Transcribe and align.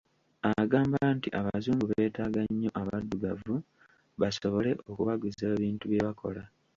Agamba 0.61 0.97
nti 1.15 1.27
abazungu 1.39 1.83
beetaaga 1.91 2.41
nnyo 2.49 2.69
abaddugavu 2.81 3.55
basobole 4.21 4.71
okubaguza 4.89 5.43
ebintu 5.55 5.83
bye 5.87 6.03
bakola. 6.05 6.43